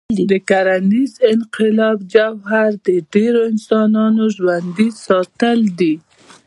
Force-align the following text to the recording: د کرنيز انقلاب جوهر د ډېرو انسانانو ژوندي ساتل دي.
د 0.31 0.33
کرنيز 0.49 1.13
انقلاب 1.33 1.97
جوهر 2.13 2.71
د 2.87 2.89
ډېرو 3.13 3.39
انسانانو 3.51 4.23
ژوندي 4.35 4.87
ساتل 5.05 5.59
دي. 5.79 5.93